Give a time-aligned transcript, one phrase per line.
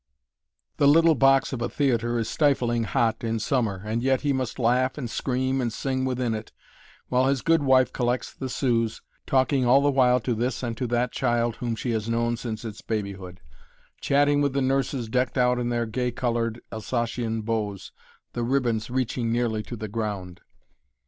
[0.77, 4.57] The little box of a theater is stifling hot in summer, and yet he must
[4.57, 6.51] laugh and scream and sing within it,
[7.09, 10.87] while his good wife collects the sous, talking all the while to this and to
[10.87, 13.41] that child whom she has known since its babyhood;
[13.99, 17.91] chatting with the nurses decked out in their gay colored, Alsatian bows,
[18.33, 20.41] the ribbons reaching nearly to the ground.